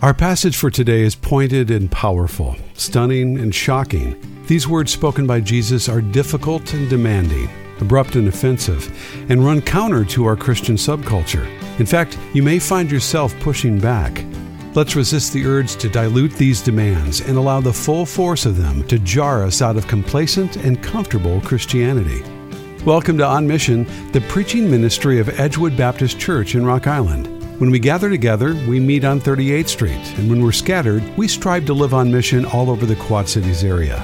[0.00, 4.16] Our passage for today is pointed and powerful, stunning and shocking.
[4.46, 8.88] These words spoken by Jesus are difficult and demanding, abrupt and offensive,
[9.28, 11.48] and run counter to our Christian subculture.
[11.80, 14.24] In fact, you may find yourself pushing back.
[14.72, 18.86] Let's resist the urge to dilute these demands and allow the full force of them
[18.86, 22.22] to jar us out of complacent and comfortable Christianity.
[22.84, 27.37] Welcome to On Mission, the preaching ministry of Edgewood Baptist Church in Rock Island.
[27.58, 31.66] When we gather together, we meet on 38th Street, and when we're scattered, we strive
[31.66, 34.00] to live on mission all over the Quad Cities area.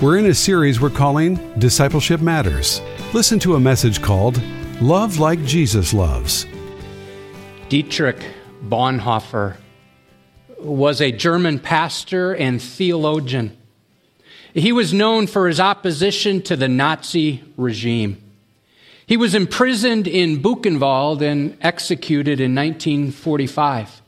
[0.00, 2.80] We're in a series we're calling Discipleship Matters.
[3.12, 4.40] Listen to a message called
[4.80, 6.46] Love Like Jesus Loves.
[7.68, 8.24] Dietrich
[8.68, 9.56] Bonhoeffer
[10.60, 13.56] was a German pastor and theologian.
[14.54, 18.22] He was known for his opposition to the Nazi regime.
[19.08, 24.02] He was imprisoned in Buchenwald and executed in 1945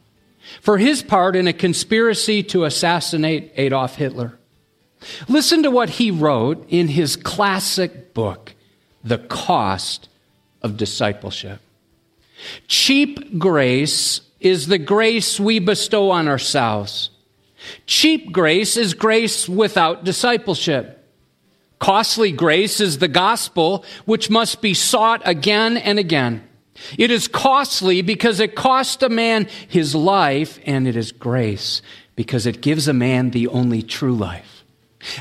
[0.61, 4.39] for his part in a conspiracy to assassinate Adolf Hitler.
[5.27, 8.55] Listen to what he wrote in his classic book,
[9.03, 10.11] The Cost
[10.61, 11.61] of Discipleship.
[12.69, 17.09] Cheap grace is the grace we bestow on ourselves.
[17.87, 21.00] Cheap grace is grace without discipleship.
[21.81, 26.47] Costly grace is the gospel, which must be sought again and again.
[26.97, 31.83] It is costly because it cost a man his life, and it is grace
[32.15, 34.65] because it gives a man the only true life.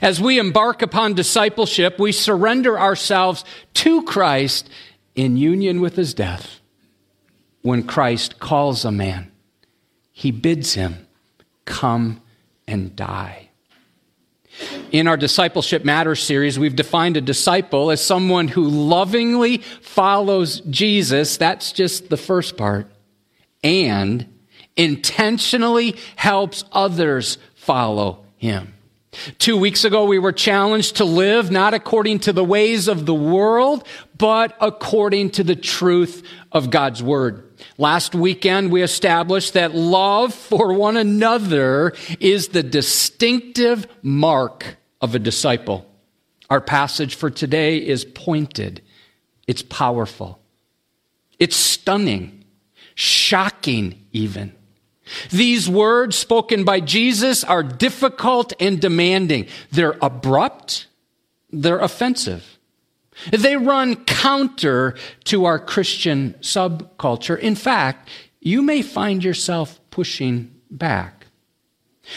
[0.02, 4.70] As we embark upon discipleship, we surrender ourselves to Christ
[5.16, 6.60] in union with his death.
[7.62, 9.32] When Christ calls a man,
[10.12, 11.08] he bids him
[11.66, 12.22] come
[12.68, 13.49] and die.
[14.92, 21.38] In our Discipleship Matters series, we've defined a disciple as someone who lovingly follows Jesus.
[21.38, 22.92] That's just the first part.
[23.64, 24.34] And
[24.76, 28.74] intentionally helps others follow him.
[29.40, 33.14] Two weeks ago, we were challenged to live not according to the ways of the
[33.14, 33.86] world,
[34.18, 37.49] but according to the truth of God's word.
[37.78, 45.20] Last weekend, we established that love for one another is the distinctive mark of a
[45.20, 45.86] disciple.
[46.50, 48.82] Our passage for today is pointed,
[49.48, 50.40] it's powerful,
[51.38, 52.44] it's stunning,
[52.96, 54.54] shocking, even.
[55.32, 59.48] These words spoken by Jesus are difficult and demanding.
[59.72, 60.88] They're abrupt,
[61.52, 62.59] they're offensive.
[63.32, 67.38] They run counter to our Christian subculture.
[67.38, 68.10] In fact,
[68.40, 71.28] you may find yourself pushing back.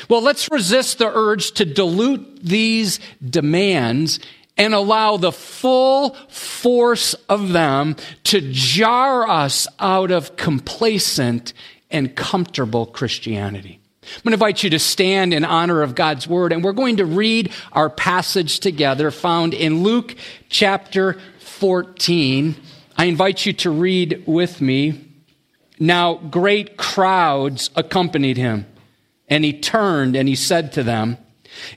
[0.09, 4.21] Well, let's resist the urge to dilute these demands
[4.57, 11.53] and allow the full force of them to jar us out of complacent
[11.91, 13.82] and comfortable Christianity.
[14.03, 16.97] I'm going to invite you to stand in honor of God's word, and we're going
[16.97, 20.17] to read our passage together found in Luke
[20.49, 22.57] chapter 14.
[22.97, 25.09] I invite you to read with me.
[25.79, 28.67] Now, great crowds accompanied him,
[29.29, 31.17] and he turned and he said to them,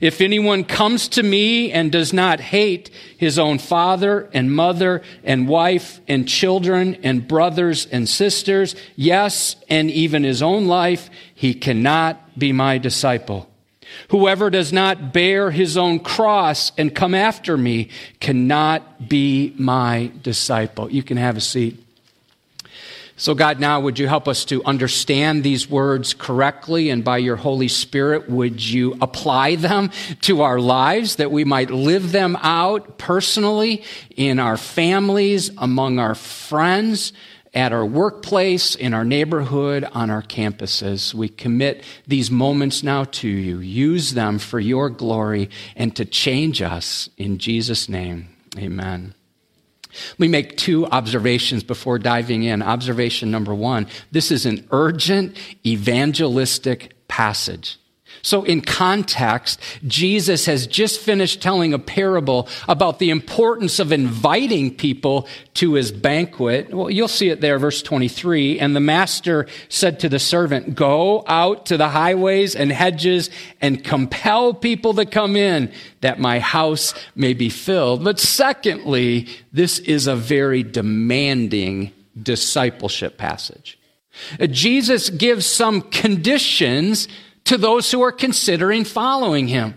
[0.00, 5.48] if anyone comes to me and does not hate his own father and mother and
[5.48, 12.38] wife and children and brothers and sisters, yes, and even his own life, he cannot
[12.38, 13.48] be my disciple.
[14.08, 20.90] Whoever does not bear his own cross and come after me cannot be my disciple.
[20.90, 21.82] You can have a seat.
[23.18, 27.36] So, God, now would you help us to understand these words correctly, and by your
[27.36, 29.90] Holy Spirit, would you apply them
[30.22, 33.84] to our lives that we might live them out personally
[34.16, 37.12] in our families, among our friends,
[37.56, 41.14] at our workplace, in our neighborhood, on our campuses.
[41.14, 43.58] We commit these moments now to you.
[43.60, 47.08] Use them for your glory and to change us.
[47.16, 48.28] In Jesus' name,
[48.58, 49.14] amen.
[50.18, 52.60] We make two observations before diving in.
[52.60, 57.78] Observation number one this is an urgent evangelistic passage.
[58.26, 64.74] So, in context, Jesus has just finished telling a parable about the importance of inviting
[64.74, 66.74] people to his banquet.
[66.74, 68.58] Well, you'll see it there, verse 23.
[68.58, 73.30] And the master said to the servant, Go out to the highways and hedges
[73.60, 75.70] and compel people to come in
[76.00, 78.02] that my house may be filled.
[78.02, 83.78] But secondly, this is a very demanding discipleship passage.
[84.50, 87.06] Jesus gives some conditions
[87.46, 89.74] to those who are considering following him.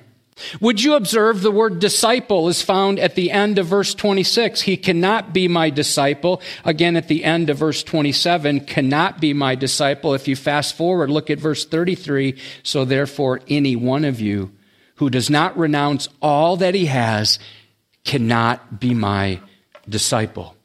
[0.61, 4.61] Would you observe the word disciple is found at the end of verse 26?
[4.61, 6.41] He cannot be my disciple.
[6.63, 10.13] Again, at the end of verse 27, cannot be my disciple.
[10.13, 12.39] If you fast forward, look at verse 33.
[12.63, 14.51] So therefore, any one of you
[14.95, 17.39] who does not renounce all that he has
[18.03, 19.41] cannot be my
[19.87, 20.55] disciple.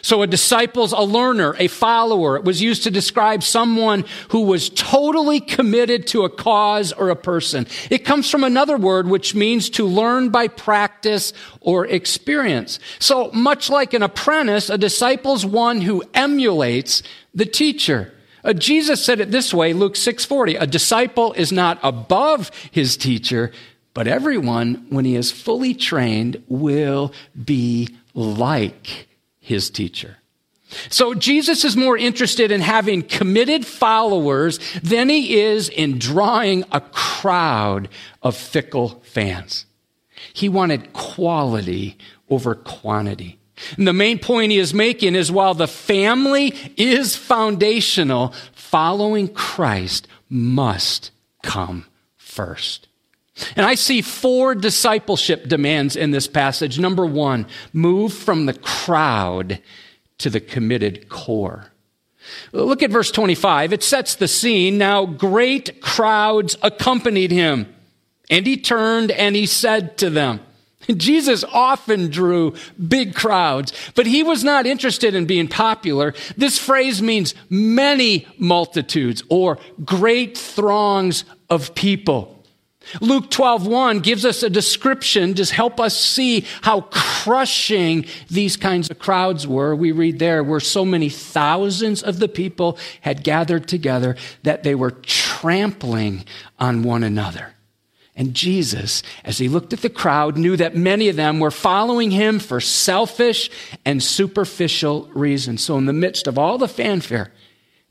[0.00, 2.36] So a disciple's a learner, a follower.
[2.36, 7.16] It was used to describe someone who was totally committed to a cause or a
[7.16, 7.66] person.
[7.90, 12.78] It comes from another word which means to learn by practice or experience.
[12.98, 17.02] So much like an apprentice, a disciple's one who emulates
[17.34, 18.12] the teacher.
[18.44, 23.52] Uh, Jesus said it this way, Luke 6:40, a disciple is not above his teacher,
[23.94, 27.12] but everyone when he is fully trained will
[27.44, 29.06] be like
[29.42, 30.16] his teacher.
[30.88, 36.80] So Jesus is more interested in having committed followers than he is in drawing a
[36.80, 37.90] crowd
[38.22, 39.66] of fickle fans.
[40.32, 41.98] He wanted quality
[42.30, 43.38] over quantity.
[43.76, 50.08] And the main point he is making is while the family is foundational, following Christ
[50.30, 51.10] must
[51.42, 51.84] come
[52.16, 52.88] first.
[53.56, 56.78] And I see four discipleship demands in this passage.
[56.78, 59.60] Number one, move from the crowd
[60.18, 61.72] to the committed core.
[62.52, 63.72] Look at verse 25.
[63.72, 64.78] It sets the scene.
[64.78, 67.74] Now great crowds accompanied him.
[68.30, 70.40] And he turned and he said to them,
[70.96, 72.54] Jesus often drew
[72.88, 76.12] big crowds, but he was not interested in being popular.
[76.36, 82.41] This phrase means many multitudes or great throngs of people.
[83.00, 88.98] Luke 12:1 gives us a description to help us see how crushing these kinds of
[88.98, 89.74] crowds were.
[89.74, 94.74] We read there where so many thousands of the people had gathered together that they
[94.74, 96.24] were trampling
[96.58, 97.54] on one another.
[98.14, 102.10] And Jesus, as he looked at the crowd, knew that many of them were following
[102.10, 103.50] him for selfish
[103.86, 105.62] and superficial reasons.
[105.62, 107.32] So in the midst of all the fanfare,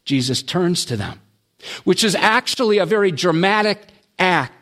[0.05, 1.19] Jesus turns to them,
[1.85, 3.87] which is actually a very dramatic
[4.19, 4.60] act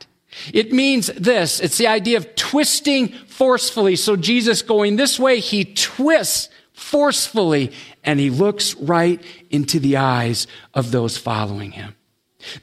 [0.53, 1.59] it means this.
[1.59, 3.95] It's the idea of twisting forcefully.
[3.95, 7.71] So Jesus going this way, he twists forcefully
[8.03, 11.95] and he looks right into the eyes of those following him.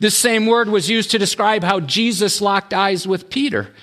[0.00, 3.74] This same word was used to describe how Jesus locked eyes with Peter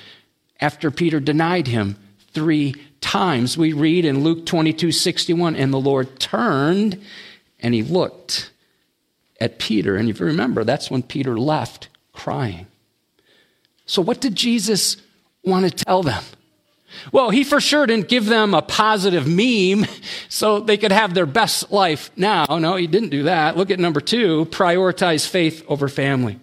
[0.59, 1.97] after Peter denied him
[2.31, 3.57] three times.
[3.57, 6.99] We read in Luke 22 61, and the Lord turned
[7.59, 8.51] and he looked
[9.39, 9.95] at Peter.
[9.95, 12.67] And if you remember, that's when Peter left crying.
[13.85, 14.97] So, what did Jesus
[15.43, 16.23] want to tell them?
[17.11, 19.89] Well, he for sure didn't give them a positive meme
[20.29, 22.45] so they could have their best life now.
[22.49, 23.57] No, he didn't do that.
[23.57, 26.39] Look at number two prioritize faith over family.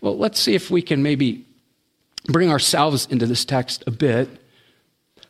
[0.00, 1.44] Well, let's see if we can maybe
[2.26, 4.28] bring ourselves into this text a bit.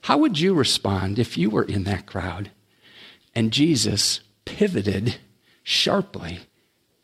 [0.02, 2.50] How would you respond if you were in that crowd
[3.34, 5.16] and Jesus pivoted
[5.62, 6.40] sharply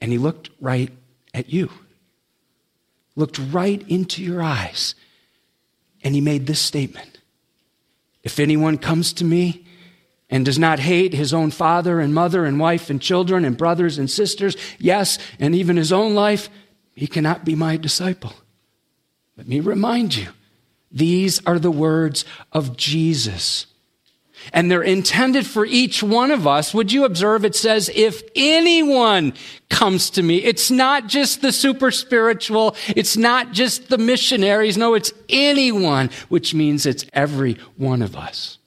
[0.01, 0.91] and he looked right
[1.33, 1.71] at you?
[3.17, 4.95] Looked right into your eyes
[6.03, 7.19] and he made this statement
[8.23, 9.65] If anyone comes to me
[10.31, 13.99] and does not hate his own father and mother and wife and children and brothers
[13.99, 16.49] and sisters, yes, and even his own life,
[16.95, 18.33] he cannot be my disciple.
[19.37, 20.29] Let me remind you,
[20.91, 23.67] these are the words of Jesus
[24.53, 26.75] and they're intended for each one of us.
[26.75, 29.35] Would you observe it says, if anyone
[29.69, 32.77] comes to me, it's not just the super spiritual.
[32.89, 34.77] It's not just the missionaries.
[34.77, 38.59] No, it's anyone, which means it's every one of us.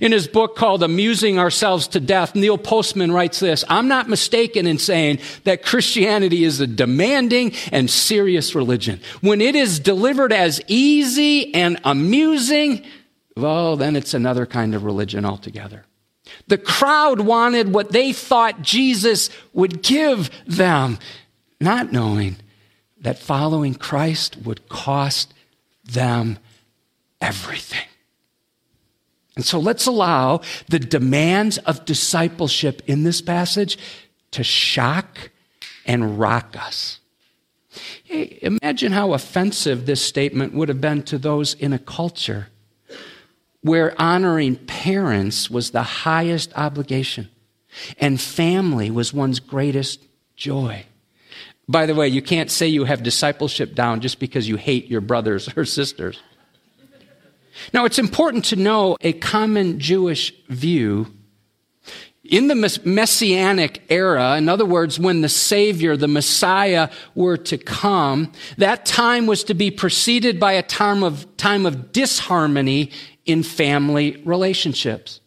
[0.00, 4.66] In his book called Amusing Ourselves to Death, Neil Postman writes this I'm not mistaken
[4.66, 9.00] in saying that Christianity is a demanding and serious religion.
[9.20, 12.84] When it is delivered as easy and amusing,
[13.36, 15.84] well, then it's another kind of religion altogether.
[16.48, 20.98] The crowd wanted what they thought Jesus would give them,
[21.60, 22.36] not knowing
[23.00, 25.34] that following Christ would cost
[25.84, 26.38] them
[27.20, 27.86] everything.
[29.34, 33.78] And so let's allow the demands of discipleship in this passage
[34.32, 35.30] to shock
[35.86, 37.00] and rock us.
[38.04, 42.48] Hey, imagine how offensive this statement would have been to those in a culture
[43.62, 47.28] where honoring parents was the highest obligation
[47.98, 50.04] and family was one's greatest
[50.36, 50.84] joy.
[51.68, 55.00] By the way, you can't say you have discipleship down just because you hate your
[55.00, 56.20] brothers or sisters.
[57.72, 61.06] Now, it's important to know a common Jewish view.
[62.24, 68.32] In the messianic era, in other words, when the Savior, the Messiah, were to come,
[68.58, 72.90] that time was to be preceded by a time of, time of disharmony
[73.24, 75.20] in family relationships.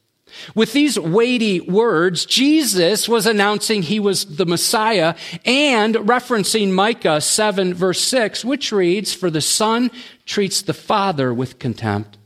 [0.53, 7.73] With these weighty words, Jesus was announcing he was the Messiah and referencing Micah 7
[7.73, 9.91] verse 6, which reads, For the son
[10.25, 12.17] treats the father with contempt.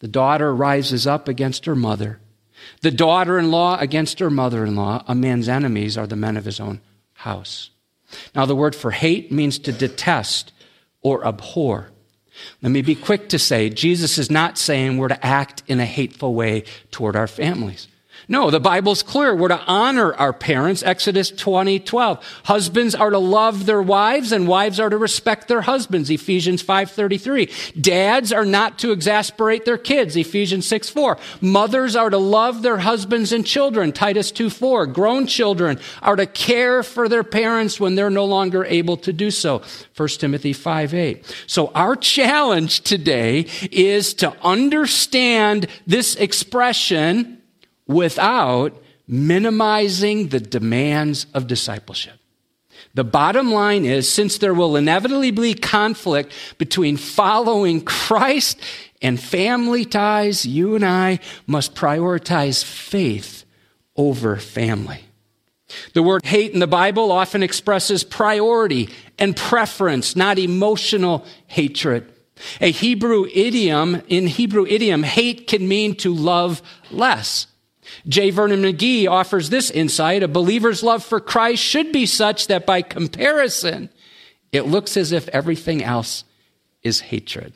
[0.00, 2.20] The daughter rises up against her mother.
[2.82, 5.04] The daughter in law against her mother in law.
[5.08, 6.80] A man's enemies are the men of his own
[7.14, 7.70] house.
[8.34, 10.52] Now, the word for hate means to detest
[11.00, 11.90] or abhor.
[12.62, 15.86] Let me be quick to say, Jesus is not saying we're to act in a
[15.86, 17.88] hateful way toward our families.
[18.28, 19.36] No, the Bible's clear.
[19.36, 20.82] We're to honor our parents.
[20.82, 22.40] Exodus 20, 12.
[22.44, 26.10] Husbands are to love their wives and wives are to respect their husbands.
[26.10, 27.48] Ephesians 5, 33.
[27.80, 30.16] Dads are not to exasperate their kids.
[30.16, 31.18] Ephesians 6, 4.
[31.40, 33.92] Mothers are to love their husbands and children.
[33.92, 34.86] Titus 2, 4.
[34.86, 39.30] Grown children are to care for their parents when they're no longer able to do
[39.30, 39.62] so.
[39.96, 41.44] 1 Timothy 5, 8.
[41.46, 47.35] So our challenge today is to understand this expression
[47.86, 52.18] without minimizing the demands of discipleship.
[52.94, 58.58] The bottom line is since there will inevitably be conflict between following Christ
[59.02, 63.44] and family ties, you and I must prioritize faith
[63.96, 65.04] over family.
[65.94, 68.88] The word hate in the Bible often expresses priority
[69.18, 72.10] and preference, not emotional hatred.
[72.60, 77.46] A Hebrew idiom, in Hebrew idiom, hate can mean to love less.
[78.08, 78.30] J.
[78.30, 80.22] Vernon McGee offers this insight.
[80.22, 83.90] A believer's love for Christ should be such that by comparison,
[84.52, 86.24] it looks as if everything else
[86.82, 87.52] is hatred.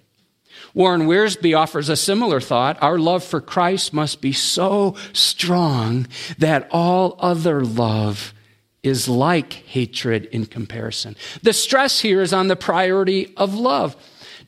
[0.74, 2.80] Warren Wiersbe offers a similar thought.
[2.82, 6.06] Our love for Christ must be so strong
[6.38, 8.34] that all other love
[8.82, 11.16] is like hatred in comparison.
[11.42, 13.96] The stress here is on the priority of love.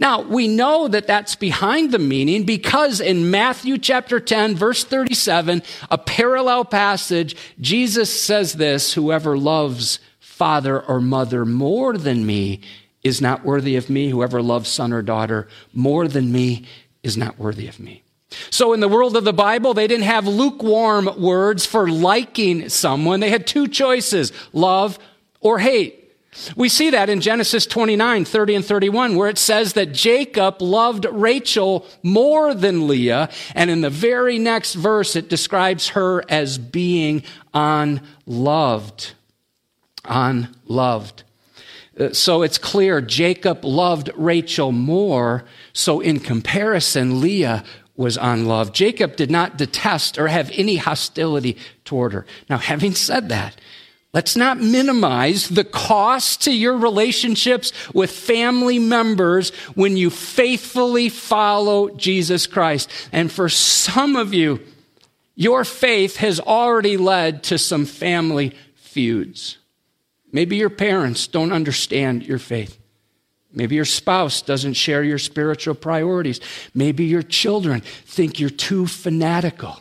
[0.02, 5.62] Now, we know that that's behind the meaning because in Matthew chapter 10, verse 37,
[5.92, 12.62] a parallel passage, Jesus says this Whoever loves father or mother more than me
[13.04, 14.08] is not worthy of me.
[14.08, 16.64] Whoever loves son or daughter more than me
[17.04, 18.02] is not worthy of me.
[18.50, 23.20] So in the world of the Bible, they didn't have lukewarm words for liking someone.
[23.20, 24.98] They had two choices, love
[25.40, 26.01] or hate.
[26.56, 31.04] We see that in Genesis 29, 30 and 31, where it says that Jacob loved
[31.04, 33.28] Rachel more than Leah.
[33.54, 37.22] And in the very next verse, it describes her as being
[37.52, 39.12] unloved.
[40.06, 41.22] Unloved.
[41.98, 45.44] Uh, so it's clear Jacob loved Rachel more.
[45.74, 47.62] So in comparison, Leah
[47.94, 48.74] was unloved.
[48.74, 52.24] Jacob did not detest or have any hostility toward her.
[52.48, 53.56] Now, having said that,
[54.14, 61.88] Let's not minimize the cost to your relationships with family members when you faithfully follow
[61.96, 62.90] Jesus Christ.
[63.10, 64.60] And for some of you,
[65.34, 69.56] your faith has already led to some family feuds.
[70.30, 72.78] Maybe your parents don't understand your faith.
[73.50, 76.40] Maybe your spouse doesn't share your spiritual priorities.
[76.74, 79.80] Maybe your children think you're too fanatical.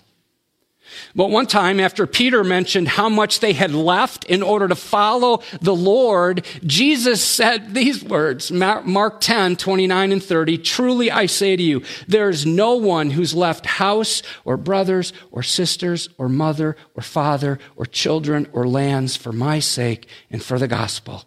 [1.16, 5.42] But one time, after Peter mentioned how much they had left in order to follow
[5.62, 10.58] the Lord, Jesus said these words Mark 10, 29 and 30.
[10.60, 15.44] Truly I say to you, there is no one who's left house or brothers or
[15.44, 20.68] sisters or mother or father or children or lands for my sake and for the
[20.68, 21.26] gospel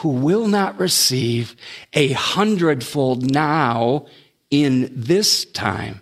[0.00, 1.56] who will not receive
[1.94, 4.06] a hundredfold now
[4.50, 6.00] in this time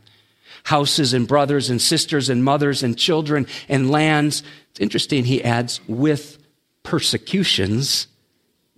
[0.64, 4.42] houses and brothers and sisters and mothers and children and lands.
[4.70, 6.38] It's interesting, he adds, with
[6.82, 8.08] persecutions.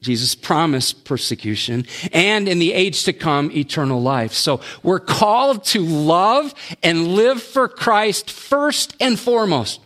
[0.00, 4.34] Jesus promised persecution and in the age to come, eternal life.
[4.34, 9.80] So we're called to love and live for Christ first and foremost,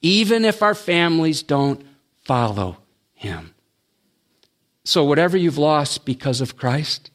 [0.00, 1.84] even if our families don't
[2.24, 2.78] follow
[3.14, 3.54] him.
[4.84, 7.10] So whatever you've lost because of Christ,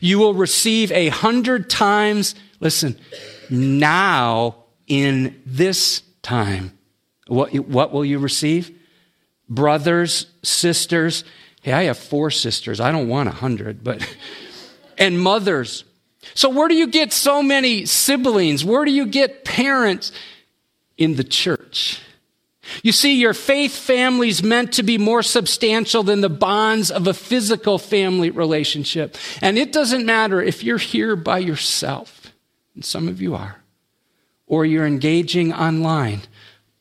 [0.00, 2.98] you will receive a hundred times, listen,
[3.50, 6.76] now in this time.
[7.26, 8.70] What, what will you receive?
[9.48, 11.24] Brothers, sisters.
[11.62, 12.80] Hey, I have four sisters.
[12.80, 14.06] I don't want a hundred, but,
[14.98, 15.84] and mothers.
[16.34, 18.64] So where do you get so many siblings?
[18.64, 20.12] Where do you get parents?
[20.98, 22.00] In the church.
[22.82, 27.06] You see, your faith family is meant to be more substantial than the bonds of
[27.06, 29.16] a physical family relationship.
[29.42, 32.15] And it doesn't matter if you're here by yourself
[32.76, 33.62] and some of you are,
[34.46, 36.20] or you're engaging online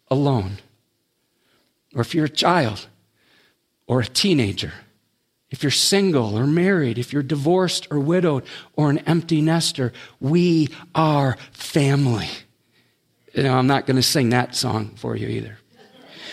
[0.09, 0.57] alone,
[1.95, 2.85] or if you're a child
[3.87, 4.73] or a teenager,
[5.49, 8.43] if you're single or married, if you're divorced or widowed
[8.75, 12.27] or an empty nester, we are family.
[13.33, 15.57] You know, I'm not going to sing that song for you either.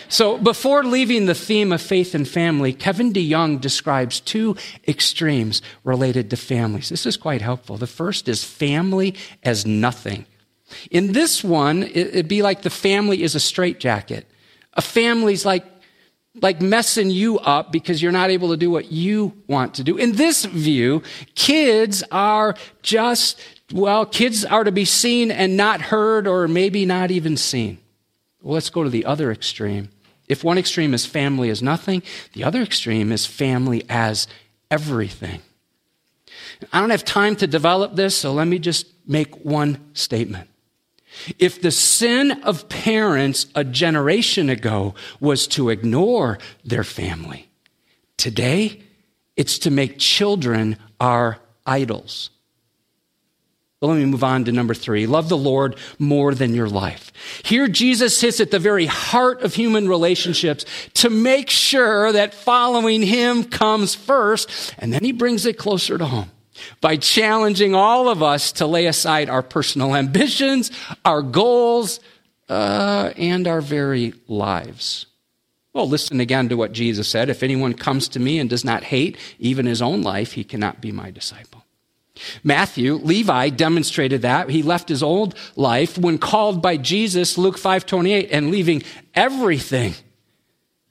[0.09, 4.57] So, before leaving the theme of faith and family, Kevin DeYoung describes two
[4.87, 6.89] extremes related to families.
[6.89, 7.77] This is quite helpful.
[7.77, 10.27] The first is family as nothing.
[10.91, 14.27] In this one, it'd be like the family is a straitjacket.
[14.75, 15.67] A family's like
[16.41, 19.99] like messing you up because you're not able to do what you want to do.
[19.99, 21.03] In this view,
[21.35, 23.39] kids are just,
[23.71, 27.79] well, kids are to be seen and not heard or maybe not even seen.
[28.43, 29.89] Well, let's go to the other extreme.
[30.29, 34.27] If one extreme is family as nothing, the other extreme is family as
[34.71, 35.43] everything.
[36.73, 40.49] I don't have time to develop this, so let me just make one statement.
[41.39, 47.49] If the sin of parents a generation ago was to ignore their family,
[48.17, 48.83] today
[49.37, 52.31] it's to make children our idols.
[53.83, 55.09] But let me move on to number three.
[55.09, 57.13] Love the Lord more than your life.
[57.43, 63.03] Here, Jesus hits at the very heart of human relationships to make sure that following
[63.03, 66.31] him comes first, and then he brings it closer to home
[66.81, 70.71] by challenging all of us to lay aside our personal ambitions,
[71.05, 71.99] our goals,
[72.49, 75.07] uh, and our very lives.
[75.75, 77.29] Well, listen again to what Jesus said.
[77.29, 80.81] If anyone comes to me and does not hate even his own life, he cannot
[80.81, 81.62] be my disciple.
[82.45, 84.51] Matthew, Levi demonstrated that.
[84.51, 88.83] He left his old life when called by Jesus, Luke 5:28, and leaving
[89.15, 89.95] everything,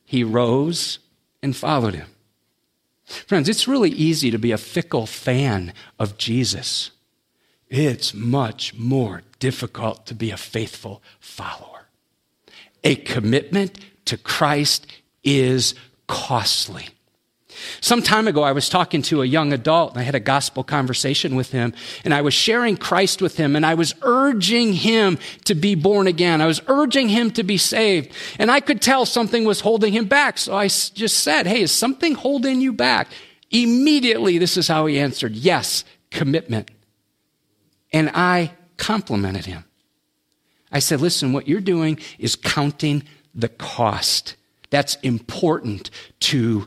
[0.06, 1.00] he rose
[1.44, 2.08] and followed him.
[3.06, 6.92] Friends, it's really easy to be a fickle fan of Jesus.
[7.70, 11.88] It's much more difficult to be a faithful follower.
[12.84, 14.88] A commitment to Christ
[15.24, 15.76] is
[16.08, 16.90] costly.
[17.82, 20.64] Some time ago, I was talking to a young adult and I had a gospel
[20.64, 25.18] conversation with him and I was sharing Christ with him and I was urging him
[25.46, 26.42] to be born again.
[26.42, 30.06] I was urging him to be saved and I could tell something was holding him
[30.06, 30.38] back.
[30.38, 33.08] So I just said, Hey, is something holding you back?
[33.52, 35.34] Immediately, this is how he answered.
[35.34, 36.72] Yes, commitment.
[37.92, 39.66] And I complimented him.
[40.72, 43.04] I said, listen, what you're doing is counting
[43.36, 44.36] the cost.
[44.70, 46.66] That's important to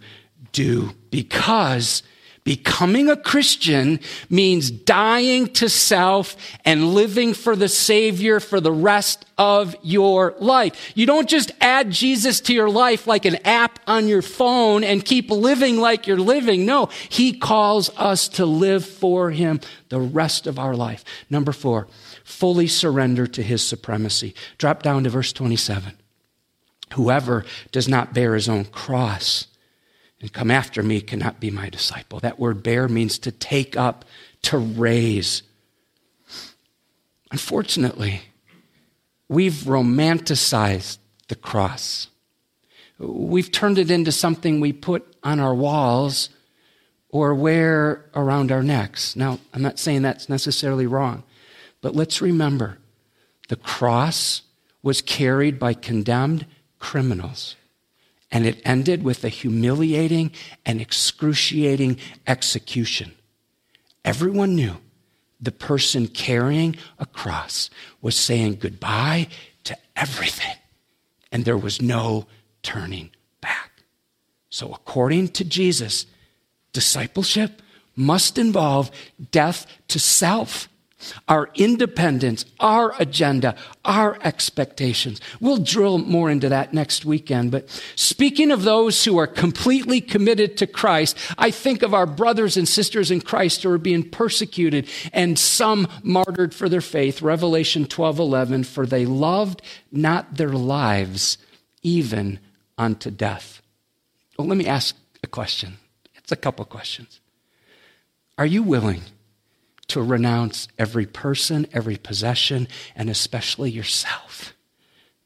[0.55, 2.03] do because
[2.45, 9.27] becoming a Christian means dying to self and living for the Savior for the rest
[9.37, 10.93] of your life.
[10.95, 15.05] You don't just add Jesus to your life like an app on your phone and
[15.05, 16.65] keep living like you're living.
[16.67, 21.05] No, He calls us to live for Him the rest of our life.
[21.31, 21.89] Number four,
[22.25, 24.35] fully surrender to His supremacy.
[24.59, 25.95] Drop down to verse 27.
[26.95, 29.49] Whoever does not bear his own cross
[30.25, 32.19] and come after me cannot be my disciple.
[32.19, 34.07] That word bear means to take up,
[34.41, 35.43] to raise.
[37.31, 38.23] Unfortunately,
[39.29, 40.97] we've romanticized
[41.29, 42.09] the cross.
[42.99, 46.31] We've turned it into something we put on our walls
[47.11, 49.15] or wear around our necks.
[49.17, 51.23] Now, I'm not saying that's necessarily wrong,
[51.83, 52.79] but let's remember
[53.51, 54.41] the cross
[54.83, 56.47] was carried by condemned
[56.79, 57.57] criminals
[58.35, 60.33] and it ended with a humiliating
[60.67, 63.13] and excruciating execution.
[64.05, 64.77] Everyone knew
[65.41, 67.71] the person carrying a cross
[68.03, 69.29] was saying goodbye
[69.63, 70.57] to everything,
[71.31, 72.27] and there was no
[72.65, 73.71] turning back.
[74.51, 76.07] So, according to Jesus,
[76.73, 77.63] discipleship
[77.95, 78.91] must involve
[79.31, 80.69] death to self
[81.29, 85.21] our independence, our agenda, our expectations.
[85.41, 87.51] We'll drill more into that next weekend.
[87.51, 92.57] But speaking of those who are completely committed to Christ, I think of our brothers
[92.57, 97.23] and sisters in Christ who are being persecuted and some martyred for their faith.
[97.23, 101.39] Revelation 12 11, for they loved not their lives
[101.83, 102.39] even
[102.77, 103.63] unto death.
[104.39, 105.79] Well, let me ask a question.
[106.17, 107.21] It's a couple questions.
[108.37, 109.03] Are you willing?
[109.89, 114.55] To renounce every person, every possession, and especially yourself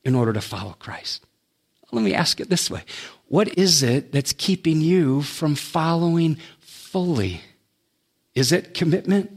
[0.04, 1.24] in order to follow Christ.
[1.90, 2.82] Let me ask it this way
[3.28, 7.40] What is it that's keeping you from following fully?
[8.34, 9.32] Is it commitment?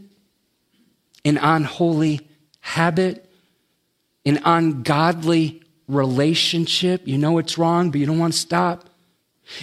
[1.23, 2.27] An unholy
[2.59, 3.29] habit?
[4.25, 7.07] An ungodly relationship?
[7.07, 8.89] You know it's wrong, but you don't want to stop?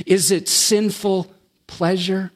[0.06, 1.32] Is it sinful
[1.66, 2.32] pleasure?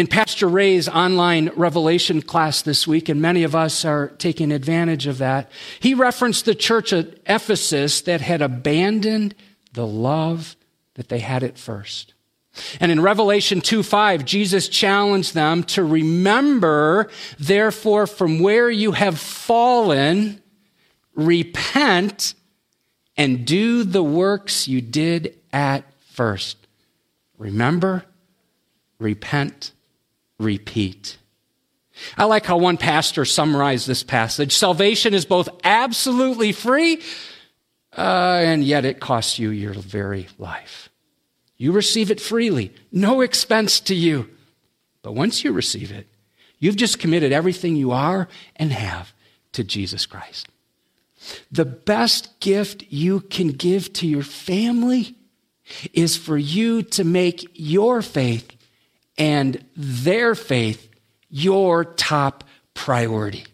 [0.00, 5.06] In Pastor Ray's online revelation class this week, and many of us are taking advantage
[5.06, 9.34] of that, he referenced the church at Ephesus that had abandoned
[9.74, 10.56] the love
[10.94, 12.14] that they had at first.
[12.80, 19.18] And in Revelation 2 5, Jesus challenged them to remember, therefore, from where you have
[19.18, 20.42] fallen,
[21.14, 22.32] repent
[23.18, 26.56] and do the works you did at first.
[27.36, 28.06] Remember,
[28.98, 29.72] repent,
[30.40, 31.18] repeat.
[32.16, 34.56] I like how one pastor summarized this passage.
[34.56, 37.02] Salvation is both absolutely free,
[37.96, 40.88] uh, and yet it costs you your very life.
[41.56, 44.30] You receive it freely, no expense to you.
[45.02, 46.06] But once you receive it,
[46.58, 49.12] you've just committed everything you are and have
[49.52, 50.48] to Jesus Christ.
[51.52, 55.16] The best gift you can give to your family
[55.92, 58.50] is for you to make your faith
[59.20, 60.88] and their faith
[61.28, 62.42] your top
[62.74, 63.44] priority.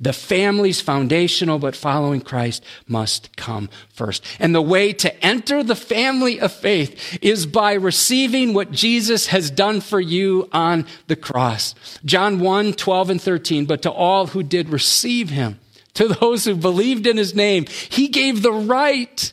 [0.00, 4.24] The family's foundational, but following Christ must come first.
[4.40, 9.50] And the way to enter the family of faith is by receiving what Jesus has
[9.50, 11.74] done for you on the cross.
[12.04, 13.66] John 1, 12 and 13.
[13.66, 15.60] But to all who did receive him,
[15.94, 19.32] to those who believed in his name, he gave the right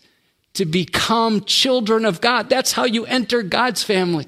[0.56, 2.50] to become children of God.
[2.50, 4.28] That's how you enter God's family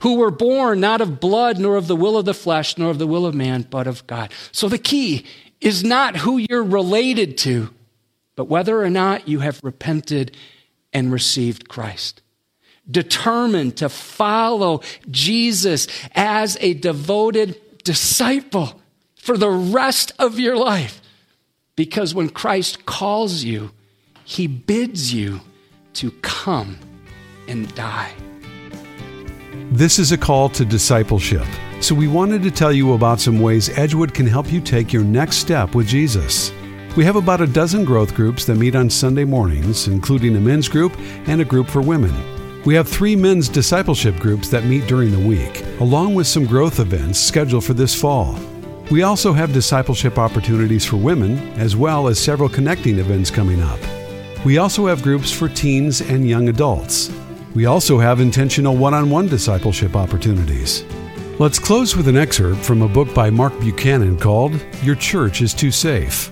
[0.00, 2.98] who were born not of blood, nor of the will of the flesh, nor of
[2.98, 4.32] the will of man, but of God.
[4.52, 5.24] So the key
[5.60, 7.70] is not who you're related to,
[8.36, 10.36] but whether or not you have repented
[10.92, 12.22] and received Christ.
[12.90, 18.80] Determined to follow Jesus as a devoted disciple
[19.16, 21.00] for the rest of your life.
[21.76, 23.70] Because when Christ calls you,
[24.24, 25.40] he bids you
[25.94, 26.78] to come
[27.46, 28.12] and die.
[29.52, 31.46] This is a call to discipleship.
[31.80, 35.02] So we wanted to tell you about some ways Edgewood can help you take your
[35.02, 36.52] next step with Jesus.
[36.96, 40.68] We have about a dozen growth groups that meet on Sunday mornings, including a men's
[40.68, 42.14] group and a group for women.
[42.64, 46.78] We have three men's discipleship groups that meet during the week, along with some growth
[46.78, 48.38] events scheduled for this fall.
[48.90, 53.80] We also have discipleship opportunities for women, as well as several connecting events coming up.
[54.44, 57.10] We also have groups for teens and young adults.
[57.54, 60.84] We also have intentional one on one discipleship opportunities.
[61.40, 65.52] Let's close with an excerpt from a book by Mark Buchanan called Your Church is
[65.52, 66.30] Too Safe.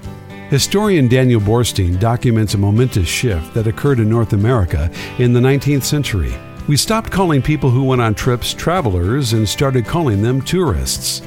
[0.48, 5.82] Historian Daniel Boorstin documents a momentous shift that occurred in North America in the 19th
[5.82, 6.32] century.
[6.68, 11.22] We stopped calling people who went on trips travelers and started calling them tourists.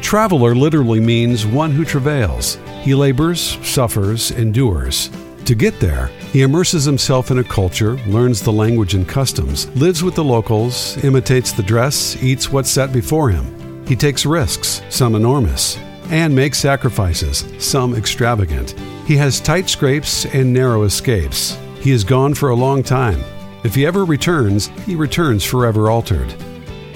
[0.00, 2.56] Traveler literally means one who travails.
[2.80, 5.10] He labors, suffers, endures.
[5.46, 10.02] To get there, he immerses himself in a culture, learns the language and customs, lives
[10.02, 13.86] with the locals, imitates the dress, eats what's set before him.
[13.86, 15.78] He takes risks, some enormous,
[16.10, 18.74] and makes sacrifices, some extravagant.
[19.06, 21.56] He has tight scrapes and narrow escapes.
[21.78, 23.22] He is gone for a long time.
[23.62, 26.34] If he ever returns, he returns forever altered.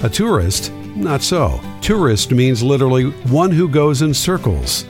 [0.03, 0.73] A tourist?
[0.93, 1.61] Not so.
[1.81, 4.83] Tourist means literally one who goes in circles.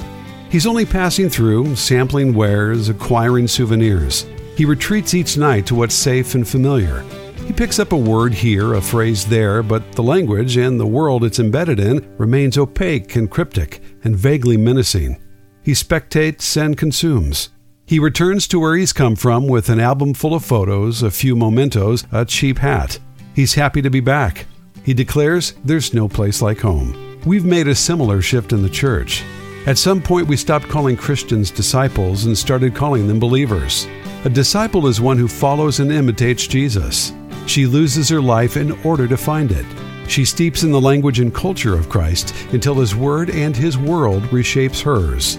[0.52, 4.26] He's only passing through, sampling wares, acquiring souvenirs.
[4.58, 7.06] He retreats each night to what's safe and familiar.
[7.48, 11.24] He picks up a word here, a phrase there, but the language and the world
[11.24, 15.22] it's embedded in remains opaque and cryptic and vaguely menacing.
[15.64, 17.52] He spectates and consumes.
[17.86, 21.38] He returns to where he's come from with an album full of photos, a few
[21.38, 23.00] mementos, a cheap hat.
[23.34, 24.48] He's happy to be back.
[24.84, 27.20] He declares there's no place like home.
[27.26, 29.24] We've made a similar shift in the church.
[29.67, 33.88] At some point, we stopped calling Christians disciples and started calling them believers.
[34.26, 37.13] A disciple is one who follows and imitates Jesus.
[37.45, 39.65] She loses her life in order to find it.
[40.08, 44.24] She steeps in the language and culture of Christ until His Word and His world
[44.24, 45.38] reshapes hers.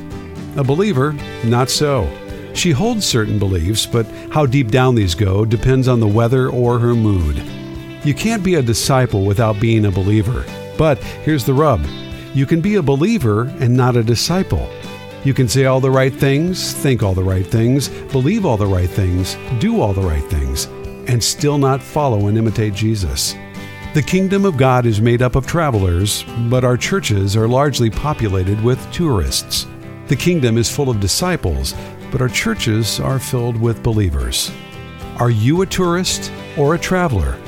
[0.56, 2.08] A believer, not so.
[2.54, 6.78] She holds certain beliefs, but how deep down these go depends on the weather or
[6.78, 7.42] her mood.
[8.04, 10.44] You can't be a disciple without being a believer.
[10.78, 11.85] But here's the rub
[12.34, 14.68] you can be a believer and not a disciple.
[15.24, 18.66] You can say all the right things, think all the right things, believe all the
[18.66, 20.64] right things, do all the right things,
[21.06, 23.34] and still not follow and imitate Jesus.
[23.94, 28.60] The kingdom of God is made up of travelers, but our churches are largely populated
[28.64, 29.66] with tourists.
[30.06, 31.74] The kingdom is full of disciples,
[32.10, 34.50] but our churches are filled with believers.
[35.18, 37.38] Are you a tourist or a traveler?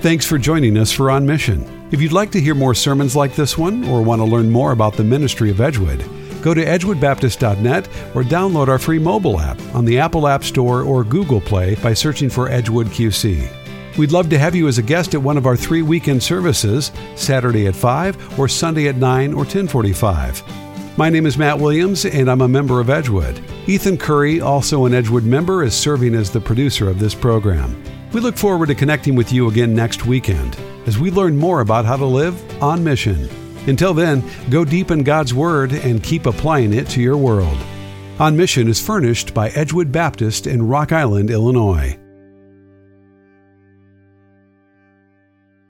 [0.00, 1.73] Thanks for joining us for On Mission.
[1.94, 4.72] If you'd like to hear more sermons like this one or want to learn more
[4.72, 6.04] about the ministry of Edgewood,
[6.42, 11.04] go to edgewoodbaptist.net or download our free mobile app on the Apple App Store or
[11.04, 13.48] Google Play by searching for Edgewood QC.
[13.96, 16.90] We'd love to have you as a guest at one of our three weekend services,
[17.14, 20.98] Saturday at 5 or Sunday at 9 or 1045.
[20.98, 23.40] My name is Matt Williams and I'm a member of Edgewood.
[23.68, 27.80] Ethan Curry, also an Edgewood member, is serving as the producer of this program.
[28.14, 31.84] We look forward to connecting with you again next weekend as we learn more about
[31.84, 33.28] how to live on mission.
[33.66, 37.58] Until then, go deep in God's Word and keep applying it to your world.
[38.20, 41.98] On Mission is furnished by Edgewood Baptist in Rock Island, Illinois.